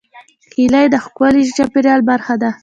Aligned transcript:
هیلۍ 0.57 0.85
د 0.91 0.95
ښکلي 1.05 1.41
چاپېریال 1.57 2.01
برخه 2.09 2.35
ده 2.41 2.51